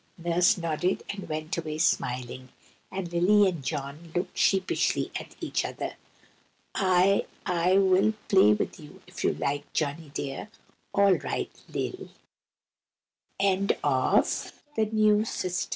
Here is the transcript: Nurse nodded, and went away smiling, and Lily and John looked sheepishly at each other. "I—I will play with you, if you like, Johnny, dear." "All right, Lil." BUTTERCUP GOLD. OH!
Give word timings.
Nurse 0.17 0.57
nodded, 0.57 1.03
and 1.11 1.29
went 1.29 1.55
away 1.59 1.77
smiling, 1.77 2.49
and 2.91 3.13
Lily 3.13 3.47
and 3.47 3.63
John 3.63 4.11
looked 4.15 4.35
sheepishly 4.35 5.11
at 5.15 5.35
each 5.39 5.63
other. 5.63 5.93
"I—I 6.73 7.77
will 7.77 8.15
play 8.27 8.53
with 8.55 8.79
you, 8.79 9.03
if 9.05 9.23
you 9.23 9.33
like, 9.35 9.71
Johnny, 9.73 10.09
dear." 10.11 10.49
"All 10.91 11.17
right, 11.19 11.51
Lil." 11.71 12.09
BUTTERCUP 13.39 13.79
GOLD. 13.83 14.79
OH! 14.79 15.67